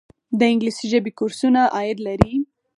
د 0.39 0.41
انګلیسي 0.51 0.85
ژبې 0.91 1.11
کورسونه 1.19 1.61
عاید 1.75 1.97
لري؟ 2.07 2.33